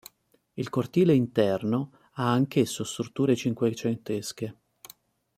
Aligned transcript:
Il 0.55 0.69
cortile 0.71 1.13
interno 1.13 1.91
ha 2.13 2.31
anch'esso 2.31 2.83
strutture 2.83 3.35
cinquecentesche. 3.35 4.57